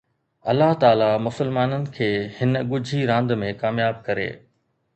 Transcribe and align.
الله 0.51 0.71
تعاليٰ 0.83 1.09
مسلمانن 1.25 1.83
کي 1.97 2.07
هن 2.39 2.63
ڳجهي 2.73 3.05
راند 3.13 3.37
۾ 3.45 3.53
ڪامياب 3.61 4.01
ڪري 4.09 4.29